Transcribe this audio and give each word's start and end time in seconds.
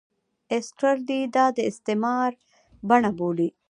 ایسټرلي 0.53 1.19
دا 1.35 1.45
د 1.57 1.57
استثمار 1.69 2.29
بڼه 2.87 3.11
بولي. 3.17 3.49